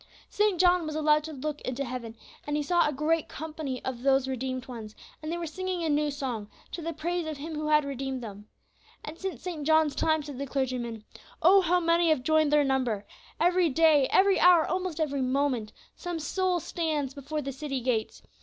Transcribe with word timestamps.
"St. 0.31 0.59
John 0.59 0.87
was 0.87 0.95
allowed 0.95 1.23
to 1.25 1.31
look 1.33 1.61
into 1.61 1.85
heaven, 1.85 2.15
and 2.47 2.57
he 2.57 2.63
saw 2.63 2.87
a 2.87 2.91
great 2.91 3.27
company 3.29 3.85
of 3.85 4.01
these 4.01 4.27
redeemed 4.27 4.65
ones, 4.65 4.95
and 5.21 5.31
they 5.31 5.37
were 5.37 5.45
singing 5.45 5.83
a 5.83 5.89
new 5.89 6.09
song, 6.09 6.49
to 6.71 6.81
the 6.81 6.91
praise 6.91 7.27
of 7.27 7.37
Him 7.37 7.53
who 7.53 7.67
had 7.67 7.85
redeemed 7.85 8.23
them. 8.23 8.47
And 9.05 9.19
since 9.19 9.43
St. 9.43 9.63
John's 9.63 9.93
time," 9.93 10.23
said 10.23 10.39
the 10.39 10.47
clergyman, 10.47 11.03
"oh! 11.43 11.61
how 11.61 11.79
many 11.79 12.09
have 12.09 12.23
joined 12.23 12.51
their 12.51 12.63
number. 12.63 13.05
Every 13.39 13.69
day, 13.69 14.07
every 14.09 14.39
hour, 14.39 14.65
almost 14.65 14.99
every 14.99 15.21
moment, 15.21 15.71
some 15.95 16.17
soul 16.17 16.59
stands 16.59 17.13
before 17.13 17.43
the 17.43 17.51
city 17.51 17.79
gates. 17.79 18.23